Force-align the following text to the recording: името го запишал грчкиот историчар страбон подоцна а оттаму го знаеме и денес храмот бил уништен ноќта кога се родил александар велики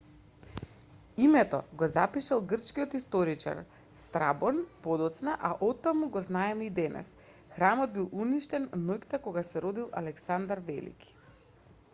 името 1.25 1.57
го 1.81 1.89
запишал 1.95 2.39
грчкиот 2.53 2.95
историчар 2.99 3.59
страбон 4.05 4.63
подоцна 4.87 5.35
а 5.51 5.53
оттаму 5.69 6.09
го 6.17 6.25
знаеме 6.29 6.69
и 6.71 6.73
денес 6.81 7.13
храмот 7.59 7.95
бил 8.01 8.09
уништен 8.27 8.69
ноќта 8.89 9.23
кога 9.29 9.47
се 9.53 9.67
родил 9.69 9.97
александар 10.05 10.67
велики 10.75 11.17